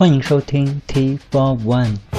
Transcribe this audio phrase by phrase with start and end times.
[0.00, 2.09] 欢迎收听 T Four One。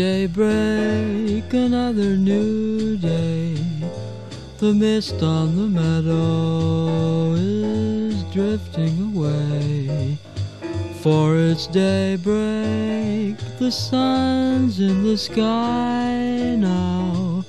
[0.00, 3.54] Daybreak, another new day.
[4.56, 10.16] The mist on the meadow is drifting away.
[11.02, 17.44] For it's daybreak, the sun's in the sky now,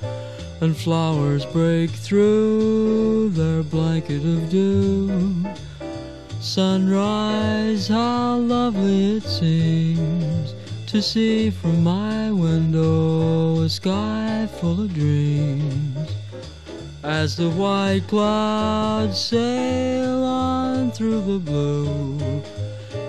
[0.60, 5.46] and flowers break through their blanket of dew.
[6.42, 10.31] Sunrise, how lovely it seems
[10.92, 15.96] to see from my window a sky full of dreams.
[17.02, 22.42] As the white clouds sail on through the blue,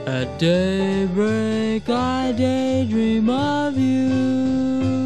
[0.08, 5.03] at daybreak I daydream of you.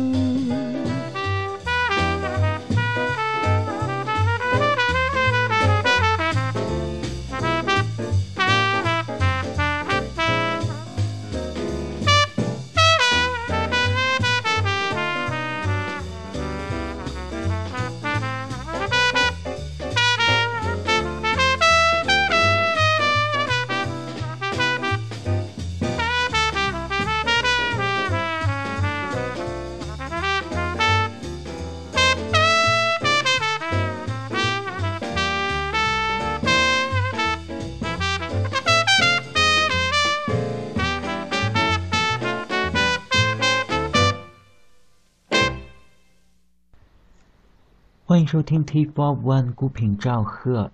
[48.27, 50.69] 收听 T Four One 孤品赵贺。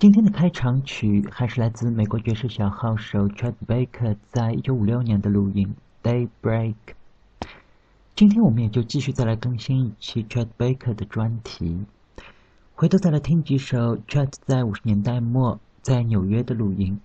[0.00, 5.76] 今天的开场曲还是来自美国爵士小号手 Chet Baker 在一九五六年的录音
[6.42, 6.74] 《Daybreak》。
[8.16, 11.86] 今天我们也就继续再来更新一期 Chet Baker 的专题，
[12.74, 17.00] 回头再来听几首 Chet 在五十年代末在纽约的录音。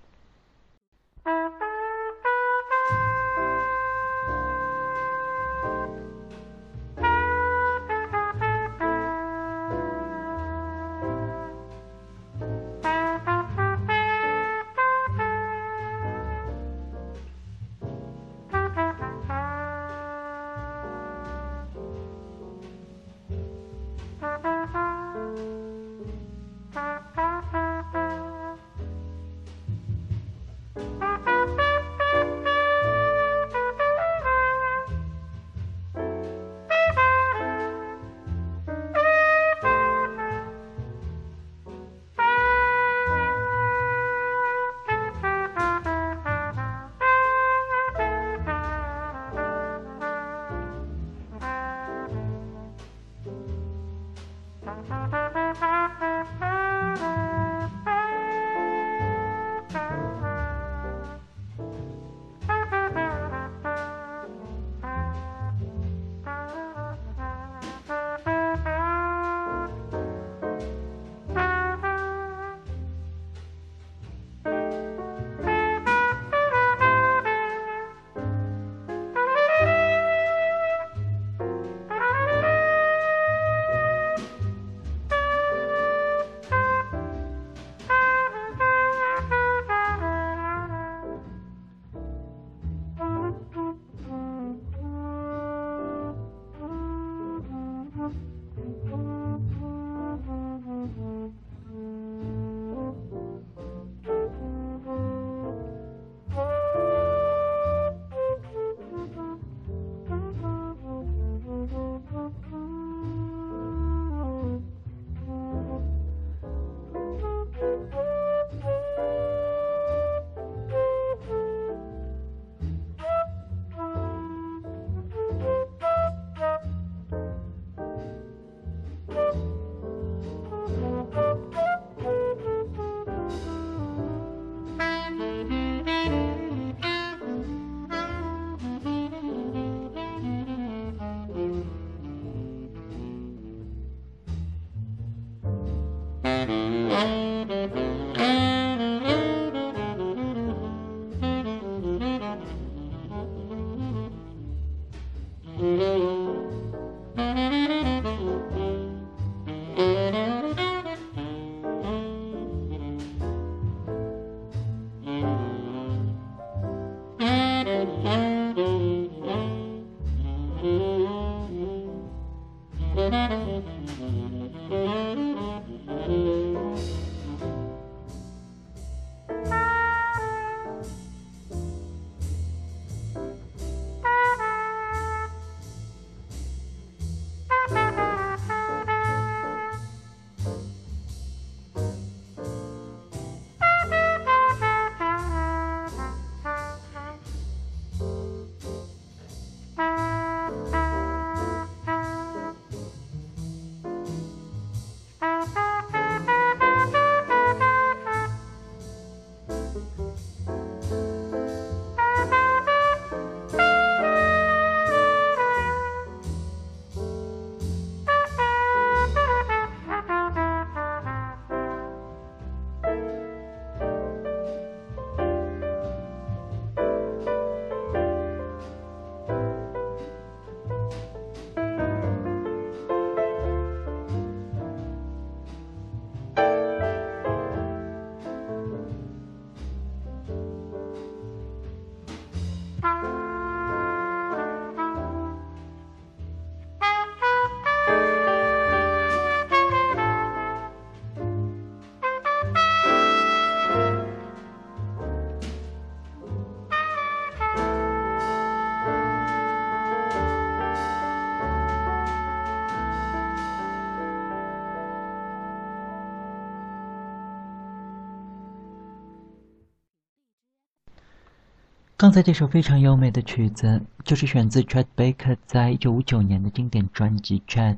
[272.01, 277.77] 刚才这首非常优美的曲子，就是选自 Chet Baker 在1959年的经典专辑《Chet》，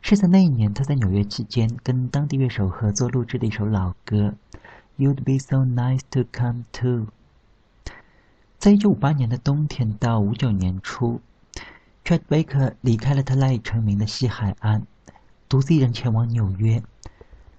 [0.00, 4.34] 是在那一年他在纽约期间跟当地乐手合作录制的一首老歌
[5.04, 6.88] 《You'd Be So Nice to Come To》。
[8.58, 11.20] 在1958年的冬天到59年初
[12.04, 14.82] ，Chet Baker 离开了他赖以成名的西海岸，
[15.48, 16.80] 独自一人前往纽约，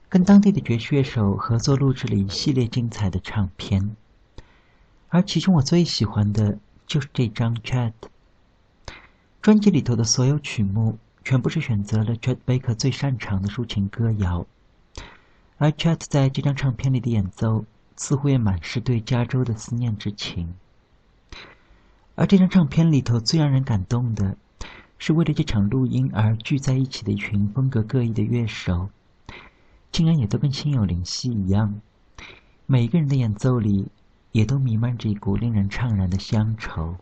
[0.07, 3.97] 跟当地的爵士乐手合作录制了一系列精彩的唱片。
[5.13, 6.57] 而其中我最喜欢的
[6.87, 7.91] 就是这张《Chat》
[9.43, 14.47] 专辑里头的所有曲目，全部是选择了 Chet Baker 最擅长的抒情歌谣。
[15.59, 17.63] 而 Chat 在这张唱片里的演奏，
[17.95, 20.55] 似乎也满是对加州的思念之情。
[22.15, 24.35] 而这张唱片里头最让人感动的，
[24.97, 28.89] 是为了这场录音而聚在一起的一群风格各异的乐手，
[29.91, 31.79] 竟然也都跟心有灵犀一样，
[32.65, 33.89] 每一个人的演奏里。
[34.33, 36.97] 也都弥漫着一股令人怅然的乡愁。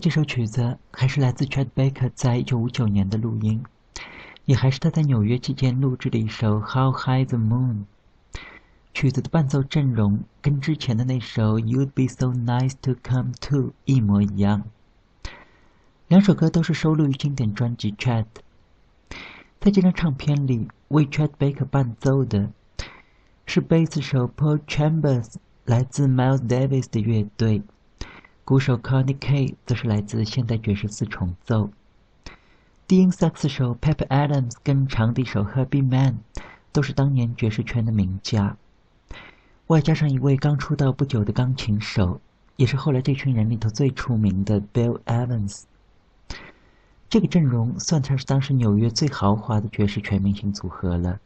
[0.00, 3.62] 这首曲子还是来自 Chad Baker 在一九五九年的录音，
[4.46, 7.84] 也还是他在纽约期间录制的一首《How High the Moon》。
[8.94, 14.64] 曲子的伴奏阵容跟之前的那首《You'd Be So Nice to Come To》一模一样。
[16.08, 18.24] 两首歌都是收录于经典专辑《Chet》。
[19.60, 22.50] 在这张唱片里，为 Chad Baker 伴奏的
[23.44, 25.34] 是贝斯手 Paul Chambers，
[25.66, 27.62] 来自 Miles Davis 的乐队。
[28.50, 31.70] 鼓手 Connie K 则是来自现代爵士四重奏，
[32.88, 36.16] 低音萨克斯手 Pep Adams 跟长笛手 Herbie Mann
[36.72, 38.56] 都是当年爵士圈的名家，
[39.68, 42.20] 外加上一位刚出道不久的钢琴手，
[42.56, 45.62] 也是后来这群人里头最出名的 Bill Evans。
[47.08, 51.20] 这个阵容算得是当时纽约最豪华的爵士全明星组合了。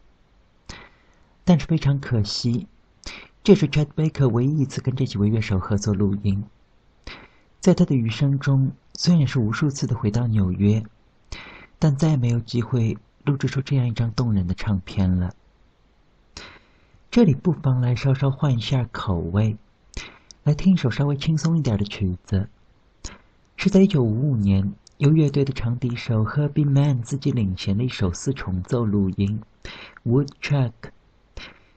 [1.43, 2.67] 但是非常可惜，
[3.43, 6.45] 这是 Chet Baker 唯一一次跟这几位乐手合作录音。
[7.65, 10.85] 在他的余生中，虽然是无数次的回到纽约，
[11.79, 15.33] 但再也没有机会录制出这样一张动人的唱片了。
[17.11, 19.57] 这里不妨来稍稍换一下口味，
[20.43, 22.51] 来听一首稍微轻松一点的曲子，
[23.57, 29.41] 是在1955年由乐队的长笛手 Herbie Mann 自己领衔的一首四重奏录音
[30.07, 30.73] 《Wood Track》，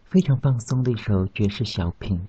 [0.03, 2.27] 非常放松的一首爵士小品。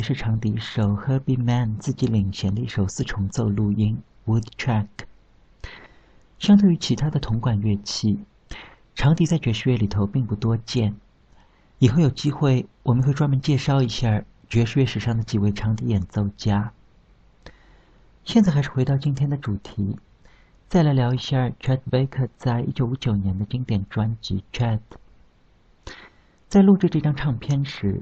[0.09, 4.87] 是长笛手 Herbie Mann 自己领衔的一首四重奏录音 Wood Track。
[6.39, 8.17] 相对于其他的铜管乐器，
[8.95, 10.95] 长笛在爵士乐里头并不多见。
[11.77, 16.73] 以后有机会，我们会专门介绍一下爵士乐史上的几位长笛演奏家。
[18.23, 19.99] 现在还是回到今天的主题，
[20.67, 24.79] 再来聊一下 Chet Baker 在一九五九年的经典专辑《Chet》。
[26.47, 28.01] 在录制这张唱片时，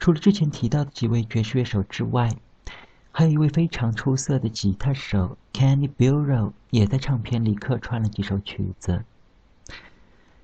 [0.00, 2.30] 除了之前提到的几位爵士乐手之外，
[3.12, 9.04] 还有一位非常出色的吉他手 Kenny Burrell 也在唱片里客串了几首曲子。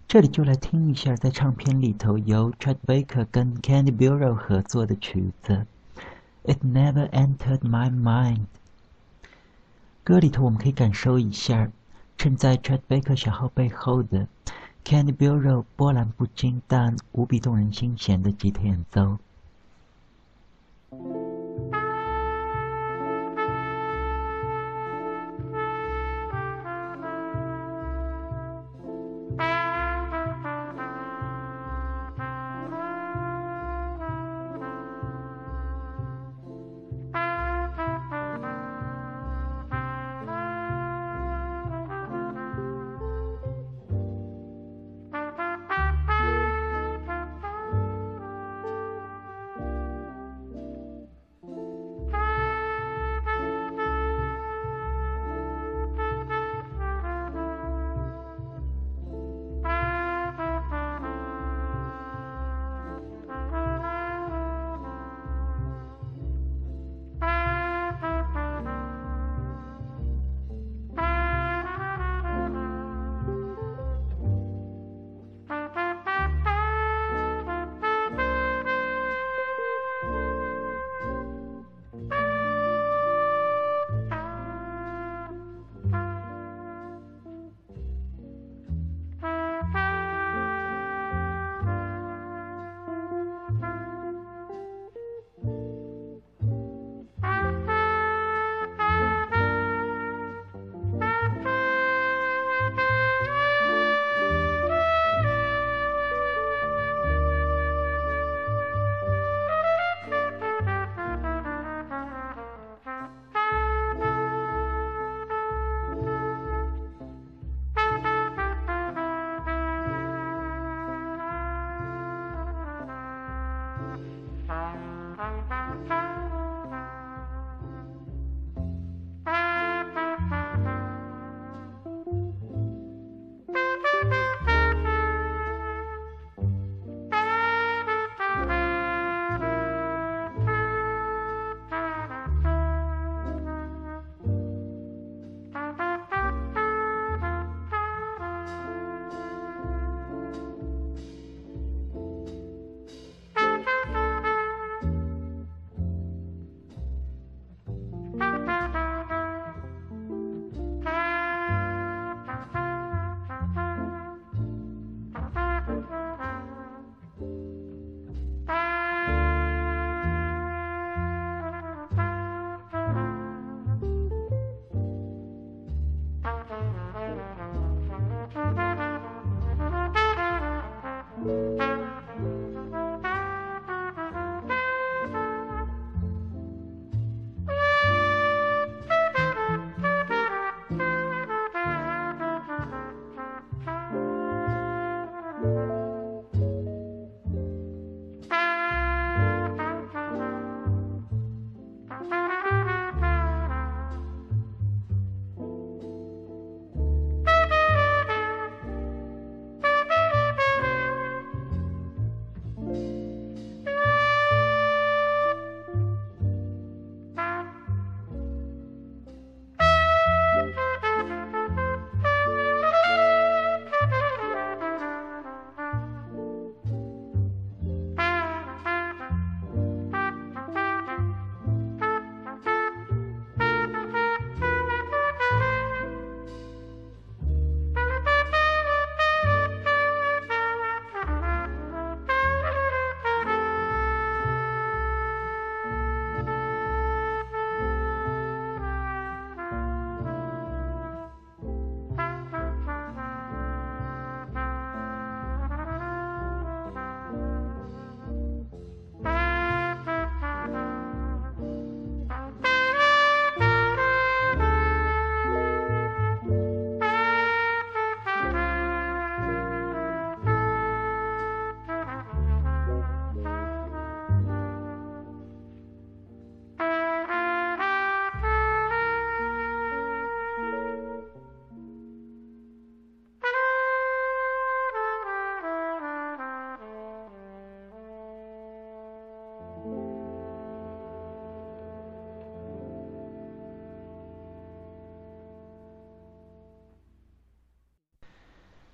[0.07, 5.67] 这里就来听一下在唱片里头由 Chet Baker 跟 Kenny Burrell 合作的曲子
[6.53, 8.41] 《It Never Entered My Mind》。
[10.05, 11.71] 歌里头我们可以感受一下
[12.19, 14.29] 衬在 Chet Baker 小号背后的。
[14.85, 19.17] Kenny Burrell 波澜不惊但无比动人心弦的吉他演奏。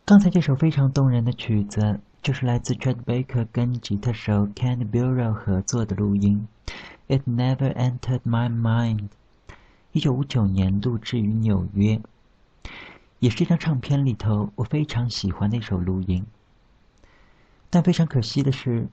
[0.05, 6.49] 刚才这首非常动人的曲子，就是来自 Chet Baker 跟吉他手 Kenny Burrell 合作的录音。
[7.07, 9.11] It never entered my mind。
[9.93, 12.01] 一九五九年录制于纽约，
[13.21, 16.27] 也是一张唱片里头我非常喜欢的一首录音。
[17.71, 18.89] 但非常可惜的是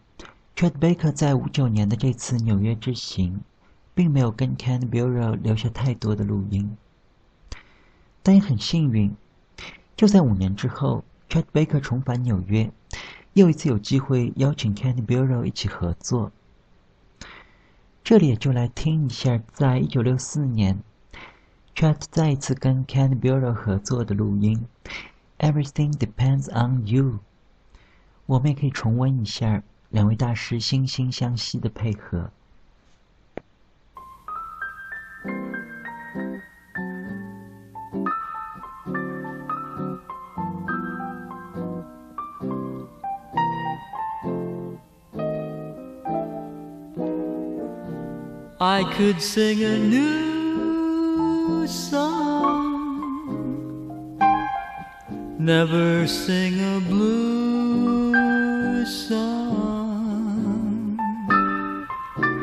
[0.56, 3.42] ，Chet Baker 在五九年的这次纽约之行，
[3.96, 6.78] 并没有跟 Kenny Burrell 留下太多的录音。
[8.22, 9.16] 但也很幸运。
[10.00, 12.72] 就在五年之后，Chet Baker 重返纽约，
[13.34, 16.32] 又一次有机会邀请 Kenny Bureau 一起合作。
[18.02, 20.82] 这里也就来听一下，在一九六四年
[21.76, 24.66] ，Chet 再一次跟 Kenny Bureau 合作的录音
[25.52, 27.04] 《Everything Depends on You》。
[28.26, 32.32] 我们也可以重温一下两位大师惺惺相惜的配合。
[48.62, 53.00] I could sing a new song,
[55.40, 61.00] never sing a blue song.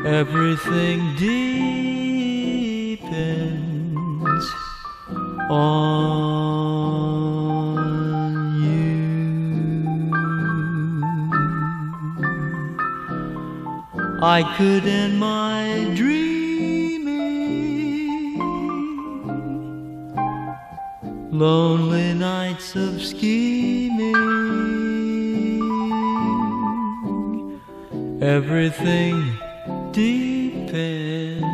[0.07, 1.27] Everything depends
[5.51, 6.17] on
[8.63, 10.09] you.
[14.23, 15.46] I could end my
[21.37, 24.15] lonely nights of scheming.
[28.21, 29.37] Everything
[29.91, 31.47] depends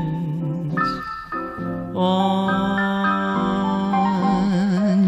[1.95, 2.67] on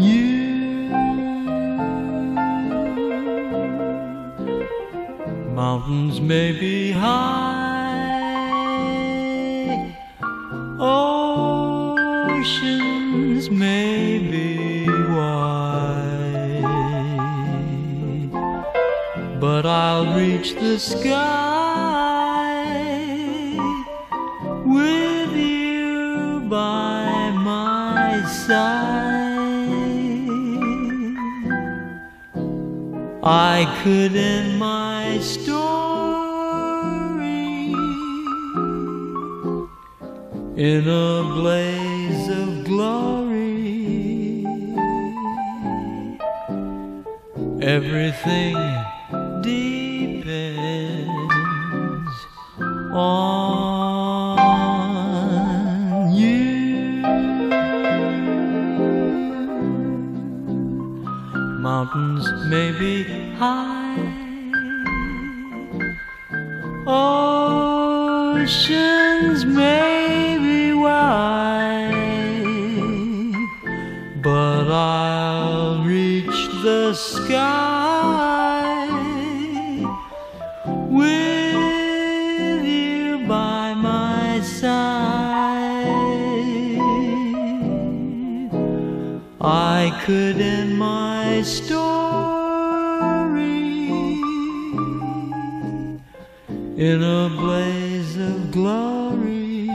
[0.00, 0.90] you.
[5.54, 7.65] Mountains may be high,
[20.46, 21.16] reach the sky
[24.64, 28.86] with you by my side.
[33.22, 35.56] I could end my story
[40.56, 43.24] in a blaze of glory.
[47.62, 48.85] Everything
[90.06, 91.80] could end my story
[96.76, 99.68] in a blaze of glory.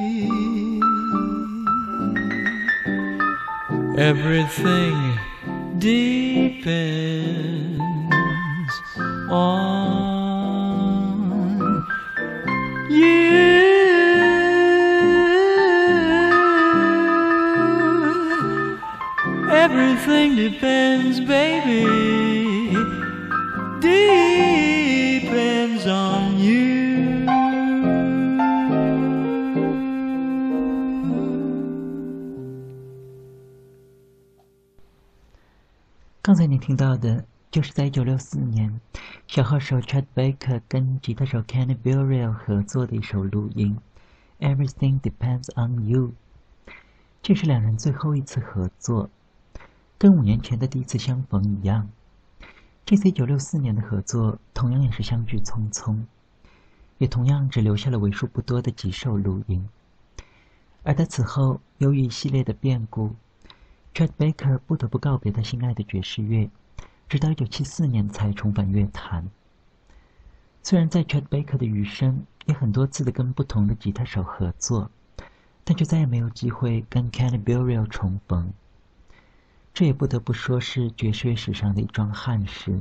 [3.98, 5.20] Everything
[5.80, 7.41] depends
[36.72, 38.80] 听到的，就是在1964年，
[39.28, 43.78] 小号手 Chet Baker 跟吉他手 Kenny Burrell 合作的一首录音，
[44.56, 46.14] 《Everything Depends on You》。
[47.22, 49.10] 这是两人最后一次合作，
[49.98, 51.90] 跟五年前的第一次相逢一样。
[52.86, 56.06] 这次1964年的合作，同样也是相聚匆匆，
[57.00, 59.68] 也同样只留下了为数不多的几首录音。
[60.84, 63.14] 而在此后，由于一系列的变故
[63.94, 66.50] ，Chet Baker 不得不告别他心爱的爵士乐，
[67.12, 69.28] 直到1974年才重返乐坛。
[70.63, 74.89] 虽然在 Chet Baker 的余生也很多次的跟不同的吉他手合作，
[75.65, 78.54] 但却再也没有机会跟 Kenny Burrell 重逢。
[79.74, 82.80] 这也不得不说是爵士乐史上的一桩憾事。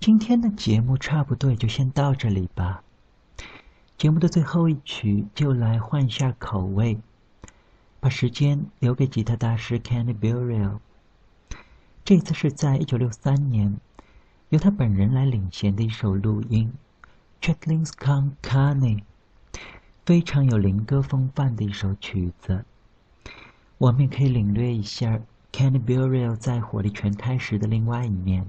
[0.00, 2.82] 今天的节目差不多也就先到这里吧。
[3.98, 6.98] 节目的最后一曲就来换一下口味，
[8.00, 10.78] 把时间留给吉他大师 Kenny Burrell。
[12.06, 13.80] 这次是在一九六三年，
[14.50, 16.72] 由他本人来领衔的一首录音，
[17.44, 19.02] 《Chatlin's Con c a n e》，
[20.04, 22.64] 非常有灵歌风范的一首曲子。
[23.78, 28.48] 我们也可以领略一下 Kenny Burrell 在火力全开时的另外一面。